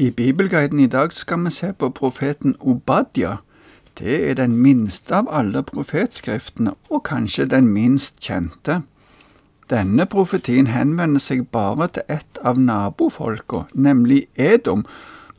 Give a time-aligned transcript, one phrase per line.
[0.00, 3.34] I Bibelguiden i dag skal vi se på profeten Obadja.
[3.98, 8.78] Det er den minste av alle profetskriftene, og kanskje den minst kjente.
[9.68, 14.86] Denne profetien henvender seg bare til ett av nabofolka, nemlig Edom,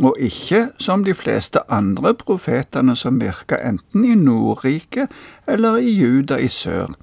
[0.00, 5.12] og ikke som de fleste andre profetene som virka enten i Nordriket
[5.46, 6.96] eller i Juda i sør.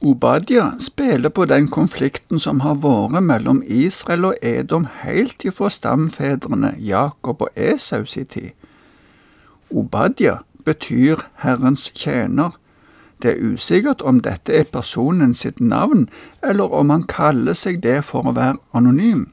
[0.00, 6.74] Obadia spiller på den konflikten som har vært mellom Israel og Edom helt ifra stamfedrene
[6.78, 8.50] Jakob og Esau si tid.
[9.70, 12.58] Obadia betyr Herrens tjener.
[13.22, 16.10] Det er usikkert om dette er personen sitt navn,
[16.42, 19.30] eller om han kaller seg det for å være anonym.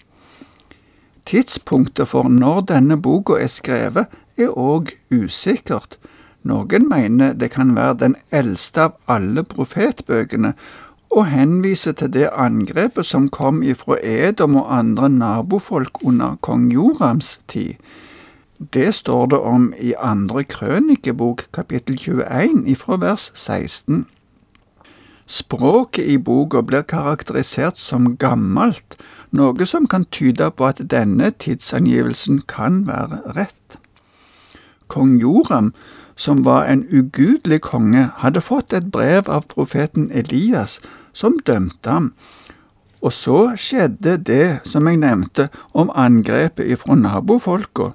[1.28, 4.08] Tidspunktet for når denne boka er skrevet,
[4.40, 6.00] er òg usikkert.
[6.44, 10.54] Noen mener det kan være den eldste av alle profetbøkene,
[11.14, 17.38] og henviser til det angrepet som kom ifra Edom og andre nabofolk under kong Jorams
[17.48, 17.76] tid.
[18.74, 24.06] Det står det om i andre krønikebok kapittel 21 ifra vers 16.
[25.26, 28.98] Språket i boka blir karakterisert som gammelt,
[29.32, 33.80] noe som kan tyde på at denne tidsangivelsen kan være rett.
[34.88, 35.74] Kong Joram,
[36.16, 40.80] som var en ugudelig konge, hadde fått et brev av profeten Elias,
[41.14, 42.14] som dømte ham,
[43.04, 47.92] og så skjedde det som jeg nevnte om angrepet ifra nabofolka.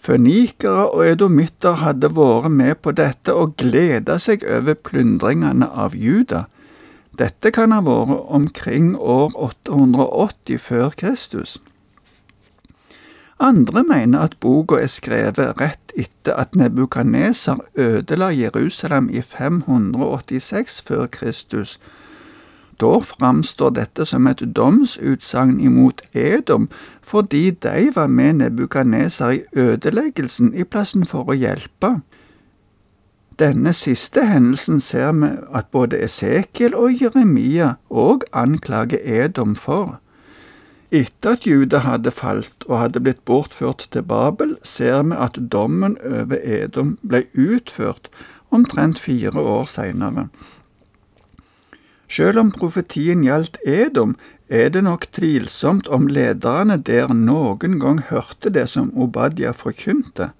[0.00, 6.46] Fønikere og edomitter hadde vært med på dette og gleda seg over plyndringene av Juda.
[7.18, 11.58] Dette kan ha vært omkring år 880 før Kristus.
[13.40, 21.06] Andre mener at boka er skrevet rett etter at Nebukaneser ødela Jerusalem i 586 før
[21.06, 21.78] Kristus,
[22.80, 26.68] da framstår dette som et domsutsagn imot Edom,
[27.02, 32.00] fordi de var med Nebukaneser i ødeleggelsen i plassen for å hjelpe.
[33.38, 39.98] Denne siste hendelsen ser vi at både Esekiel og Jeremia òg anklager Edom for.
[40.88, 45.98] Etter at Juda hadde falt og hadde blitt bortført til Babel, ser vi at dommen
[46.00, 48.08] over Edom ble utført
[48.48, 50.28] omtrent fire år seinere.
[52.08, 54.16] Selv om profetien gjaldt Edom,
[54.48, 60.30] er det nok tvilsomt om lederne der noen gang hørte det som Obadiah forkynte.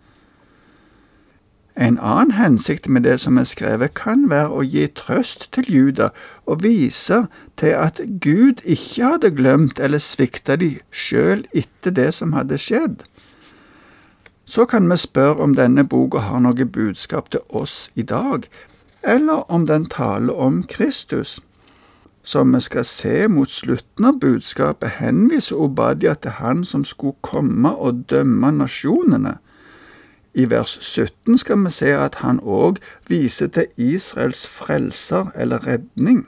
[1.78, 6.08] En annen hensikt med det som er skrevet, kan være å gi trøst til Juda
[6.46, 7.20] og vise
[7.60, 13.04] til at Gud ikke hadde glemt eller svikta de sjøl etter det som hadde skjedd.
[14.44, 18.48] Så kan vi spørre om denne boka har noe budskap til oss i dag,
[19.06, 21.38] eller om den taler om Kristus
[22.28, 27.70] som vi skal se mot slutten av budskapet, henviser Obadia til han som skulle komme
[27.72, 29.38] og dømme nasjonene.
[30.34, 32.78] I vers 17 skal vi se at han òg
[33.08, 36.26] viser til Israels frelser eller redning.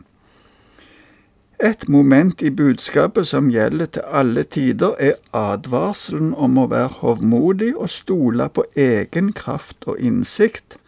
[1.61, 7.75] Et moment i budskapet som gjelder til alle tider, er advarselen om å være hovmodig
[7.77, 10.79] og stole på egen kraft og innsikt,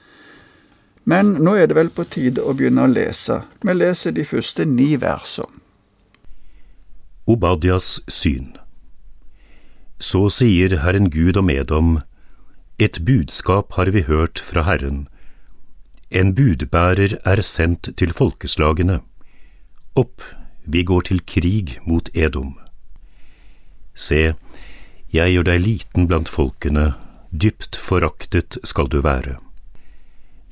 [1.04, 3.42] men nå er det vel på tide å begynne å lese.
[3.60, 5.58] Vi leser de første ni versene.
[7.26, 8.56] Obadias syn
[10.02, 12.00] Så sier Herren Gud om Edom,
[12.78, 15.06] et budskap har vi hørt fra Herren.
[16.10, 19.00] En budbærer er sendt til folkeslagene.
[19.96, 20.22] Opp,
[20.64, 22.58] vi går til krig mot Edom.
[23.94, 24.34] Se,
[25.12, 26.94] jeg gjør deg liten blant folkene,
[27.32, 29.36] dypt foraktet skal du være.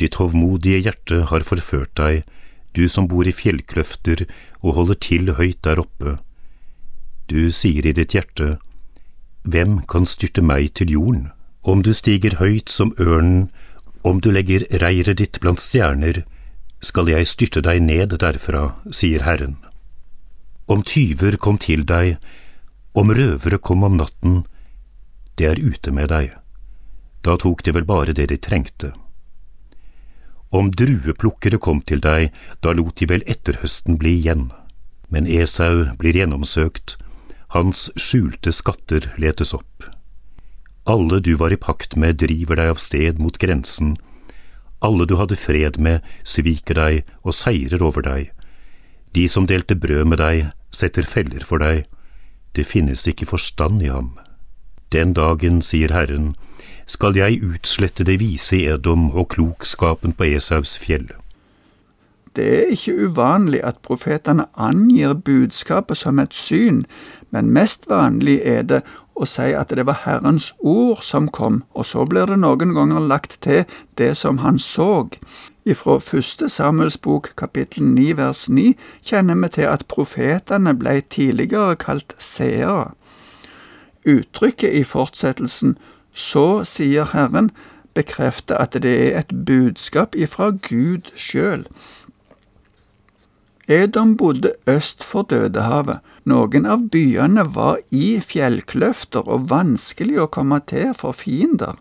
[0.00, 2.25] Ditt hovmodige hjerte har forført deg,
[2.76, 4.26] du som bor i fjellkløfter
[4.60, 6.19] og holder til høyt der oppe.
[7.28, 8.58] Du sier i ditt hjerte,
[9.42, 11.31] Hvem kan styrte meg til jorden?
[11.62, 13.50] Om du stiger høyt som ørnen,
[14.03, 16.22] om du legger reiret ditt blant stjerner,
[16.81, 19.59] skal jeg styrte deg ned derfra, sier Herren.
[20.70, 22.16] Om tyver kom til deg,
[22.97, 24.41] om røvere kom om natten,
[25.37, 26.32] det er ute med deg,
[27.20, 28.94] da tok de vel bare det de trengte.
[30.50, 32.32] Om drueplukkere kom til deg,
[32.64, 34.49] da lot de vel etterhøsten bli igjen.
[35.12, 36.96] Men Esau blir gjennomsøkt,
[37.55, 39.87] hans skjulte skatter letes opp.
[40.85, 43.97] Alle du var i pakt med, driver deg av sted mot grensen.
[44.81, 48.31] Alle du hadde fred med, sviker deg og seirer over deg.
[49.12, 51.85] De som delte brød med deg, setter feller for deg.
[52.56, 54.15] Det finnes ikke forstand i ham.
[54.91, 56.35] Den dagen, sier Herren,
[56.87, 61.11] skal jeg utslette det vise i Edom og klokskapen på Esaus fjell.
[62.35, 66.85] Det er ikke uvanlig at profetene angir budskapet som et syn,
[67.31, 68.82] men mest vanlig er det
[69.20, 73.05] og si at det var Herrens ord som kom, og så blir det noen ganger
[73.05, 73.67] lagt til
[74.00, 75.08] det som han så.
[75.69, 78.72] Ifra første Samuels bok kapittel 9 vers 9
[79.05, 82.94] kjenner vi til at profetene ble tidligere kalt seere.
[84.08, 85.76] Uttrykket i fortsettelsen
[86.12, 87.52] Så sier Herren
[87.94, 91.67] bekrefter at det er et budskap ifra Gud sjøl.
[93.70, 96.00] Edom bodde øst for Dødehavet.
[96.26, 101.76] Noen av byene var i fjellkløfter og vanskelig å komme til for fiender.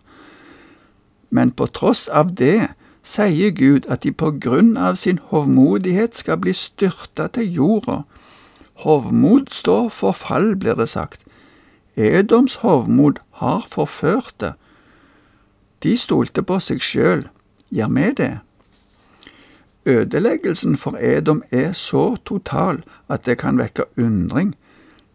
[1.34, 2.70] Men på tross av det
[3.02, 8.02] sier Gud at de på grunn av sin hovmodighet skal bli styrta til jorda.
[8.86, 11.26] Hovmod står for fall, blir det sagt.
[11.96, 14.52] Edoms hovmod har forført det.
[15.82, 17.26] De stolte på seg sjøl.
[17.74, 18.32] Gjør vi det?
[19.86, 24.54] Ødeleggelsen for Edom er så total at det kan vekke undring.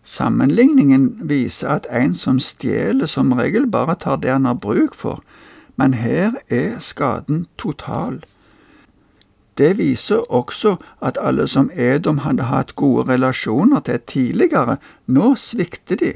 [0.04, 5.24] Sammenligningen viser at en som stjeler, som regel bare tar det han har bruk for,
[5.76, 8.24] men her er skaden total.
[9.58, 14.78] Det viser også at alle som Edom hadde hatt gode relasjoner til tidligere,
[15.08, 16.14] nå svikter de.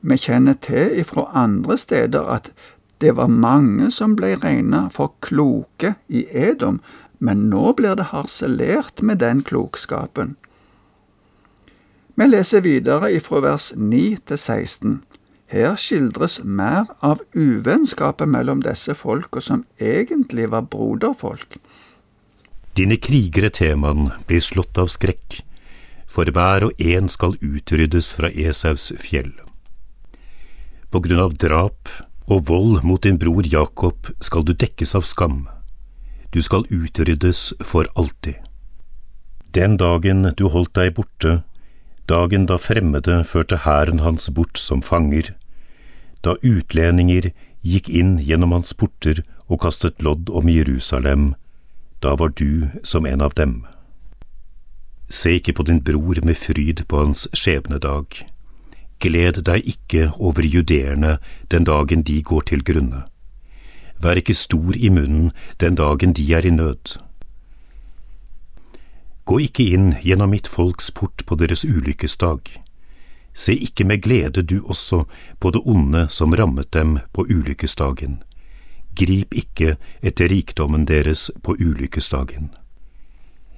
[0.00, 2.52] Vi kjenner til ifra andre steder at
[2.98, 6.80] det var mange som ble regna for kloke i Edom,
[7.18, 10.36] men nå blir det harselert med den klokskapen.
[12.14, 14.98] Vi leser videre ifra vers 9 til 16.
[15.50, 21.58] Her skildres mer av uvennskapet mellom disse folka som egentlig var broderfolk.
[22.74, 25.40] Dine krigere, Teman, blir slått av skrekk,
[26.10, 29.30] for hver og en skal utryddes fra Esaus fjell.
[30.90, 31.90] På grunn av drap
[32.26, 35.44] og vold mot din bror Jakob skal du dekkes av skam
[36.34, 38.34] du skal utryddes for alltid.
[39.54, 41.44] Den dagen du holdt deg borte,
[42.10, 45.30] dagen da fremmede førte hæren hans bort som fanger,
[46.26, 47.30] da utlendinger
[47.62, 51.34] gikk inn gjennom hans porter og kastet lodd om Jerusalem,
[52.02, 53.62] da var du som en av dem.
[55.06, 58.24] Se ikke på din bror med fryd på hans skjebnedag.
[59.00, 61.18] Gled deg ikke over judeerne
[61.50, 63.04] den dagen de går til grunne.
[64.00, 66.98] Vær ikke stor i munnen den dagen de er i nød.
[69.24, 72.50] Gå ikke inn gjennom mitt folks port på deres ulykkesdag.
[73.34, 75.04] Se ikke med glede du også
[75.40, 78.22] på det onde som rammet dem på ulykkesdagen.
[78.94, 82.52] Grip ikke etter rikdommen deres på ulykkesdagen.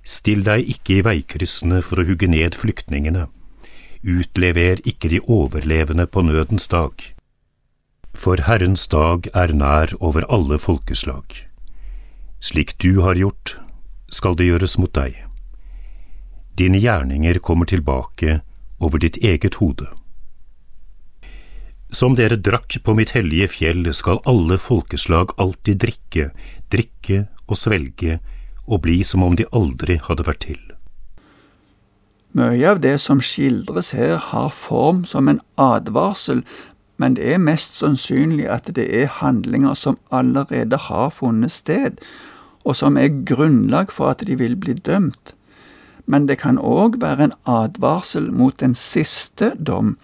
[0.04, 3.26] Still deg ikke i veikryssene for å hugge ned flyktningene.
[4.06, 7.10] Utlever ikke de overlevende på nødens dag
[8.16, 11.36] for Herrens dag er nær over alle folkeslag.
[12.40, 13.56] Slik du har gjort,
[14.10, 15.18] skal det gjøres mot deg.
[16.56, 18.40] Dine gjerninger kommer tilbake
[18.80, 19.88] over ditt eget hode.
[21.92, 26.30] Som dere drakk på mitt hellige fjell, skal alle folkeslag alltid drikke,
[26.72, 28.18] drikke og svelge
[28.66, 30.65] og bli som om de aldri hadde vært til.
[32.36, 36.44] Mye av det som skildres her, har form som en advarsel
[36.96, 42.00] men det er mest sannsynlig at det er handlinger som allerede har funnet sted,
[42.64, 45.34] og som er grunnlag for at de vil bli dømt.
[46.06, 49.96] Men det kan òg være en advarsel mot den siste dom.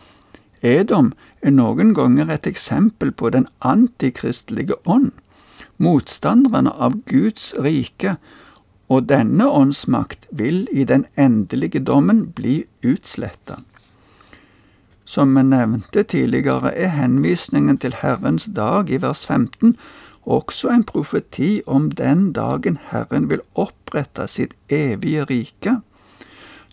[0.62, 1.12] Edom
[1.42, 5.12] er noen ganger et eksempel på den antikristelige ånd,
[5.78, 8.16] motstanderne av Guds rike,
[8.92, 13.62] og denne åndsmakt vil i den endelige dommen bli utsletta.
[15.08, 19.76] Som vi nevnte tidligere, er henvisningen til Herrens dag i vers 15
[20.22, 25.80] også en profeti om den dagen Herren vil opprette sitt evige rike.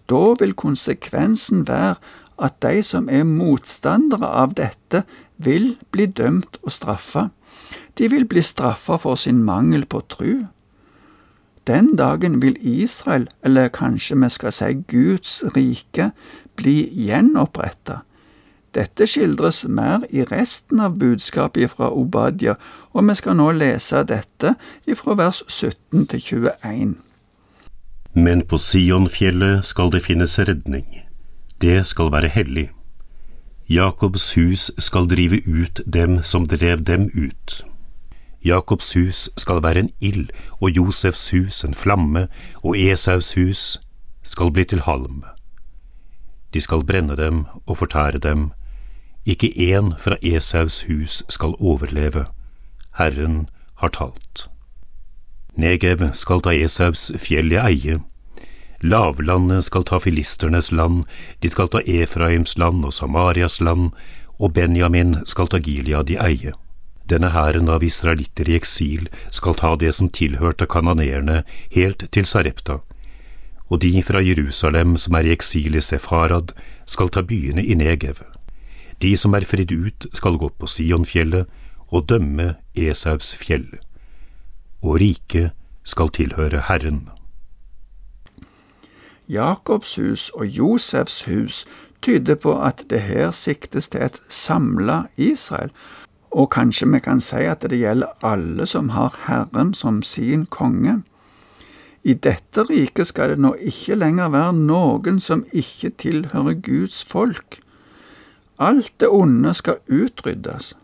[0.10, 1.96] Da vil konsekvensen være
[2.40, 5.04] at de som er motstandere av dette,
[5.38, 7.30] vil bli dømt og straffa.
[7.98, 10.46] De vil bli straffa for sin mangel på tru.
[11.70, 16.12] Den dagen vil Israel, eller kanskje vi skal si Guds rike,
[16.58, 18.00] bli gjenoppretta.
[18.74, 22.56] Dette skildres mer i resten av budskapet fra Obadia,
[22.94, 24.56] og vi skal nå lese dette
[24.98, 26.98] fra vers 17 til 21.
[28.18, 31.04] Men på Sionfjellet skal det finnes redning.
[31.62, 32.70] Det skal være hellig.
[33.70, 37.62] Jakobs hus skal drive ut dem som drev dem ut.
[38.46, 40.30] Jakobs hus skal være en ild,
[40.62, 42.28] og Josefs hus en flamme,
[42.64, 43.80] og Esaus hus
[44.24, 45.24] skal bli til halm.
[46.54, 48.52] De skal brenne dem og fortære dem,
[49.26, 52.26] ikke én fra Esaus hus skal overleve.
[52.98, 54.50] Herren har talt.
[55.56, 58.00] Negev skal ta Esaus fjell i eie.
[58.82, 61.04] Lavlandet skal ta filisternes land,
[61.44, 63.92] de skal ta Efraims land og Samarias land,
[64.40, 66.54] og Benjamin skal ta Gilead i eie.
[67.10, 71.42] Denne hæren av israelitter i eksil skal ta det som tilhørte kananeerne
[71.74, 72.80] helt til Sarepta,
[73.70, 76.54] og de fra Jerusalem som er i eksil i Sefarad,
[76.86, 78.22] skal ta byene i Negev.
[79.02, 81.50] De som er fridd ut, skal gå på Sionfjellet
[81.90, 83.66] og dømme Esaus fjell,
[84.82, 87.08] og riket skal tilhøre Herren.
[89.30, 91.66] Jakobs hus og Josefs hus
[92.02, 95.74] tyder på at det her siktes til et samla Israel,
[96.32, 101.02] og kanskje vi kan si at det gjelder alle som har Herren som sin konge.
[102.04, 107.60] I dette riket skal det nå ikke lenger være noen som ikke tilhører Guds folk.
[108.60, 110.76] Alt det onde skal utryddes.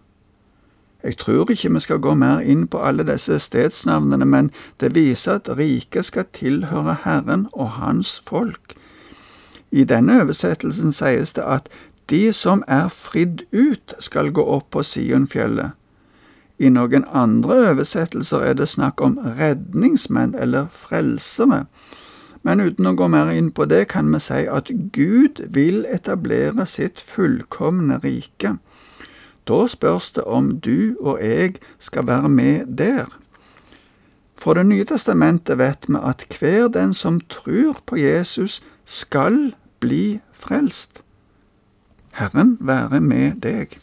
[1.05, 4.49] Jeg tror ikke vi skal gå mer inn på alle disse stedsnavnene, men
[4.81, 8.73] det viser at riket skal tilhøre Herren og Hans folk.
[9.71, 11.69] I denne oversettelsen sies det at
[12.09, 15.73] de som er fridd ut, skal gå opp på Sionfjellet.
[16.59, 21.65] I noen andre oversettelser er det snakk om redningsmenn eller frelsere,
[22.45, 26.67] men uten å gå mer inn på det kan vi si at Gud vil etablere
[26.69, 28.55] sitt fullkomne rike.
[29.49, 33.09] Da spørs det om du og jeg skal være med der.
[34.37, 40.19] Fra Det nye testamentet vet vi at hver den som tror på Jesus, skal bli
[40.33, 41.04] frelst.
[42.15, 43.75] Herren være med deg.